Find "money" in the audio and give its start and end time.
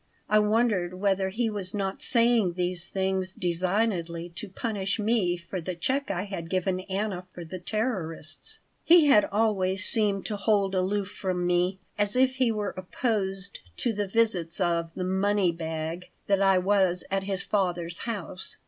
15.03-15.51